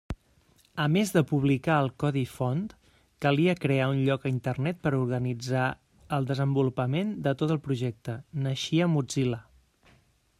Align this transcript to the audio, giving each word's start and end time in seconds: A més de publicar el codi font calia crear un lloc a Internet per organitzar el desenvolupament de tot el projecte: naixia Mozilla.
A 0.83 0.85
més 0.93 1.09
de 1.15 1.21
publicar 1.31 1.73
el 1.81 1.89
codi 2.03 2.23
font 2.31 2.63
calia 3.25 3.55
crear 3.65 3.89
un 3.97 4.01
lloc 4.07 4.25
a 4.25 4.31
Internet 4.31 4.81
per 4.87 4.93
organitzar 5.01 5.67
el 6.19 6.27
desenvolupament 6.33 7.13
de 7.29 7.35
tot 7.43 7.55
el 7.57 7.61
projecte: 7.69 8.17
naixia 8.47 8.89
Mozilla. 8.97 9.41